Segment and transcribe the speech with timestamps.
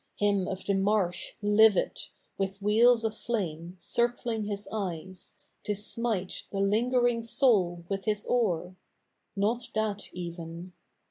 [0.19, 1.95] i of the inarsh Livid,
[2.35, 5.35] with wheels of flame Circling his eyes,
[5.65, 8.75] to smite The lingering soul with his oar.—
[9.45, 10.73] Not that even.